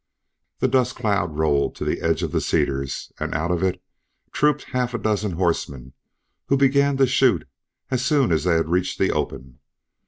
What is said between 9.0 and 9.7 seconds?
open.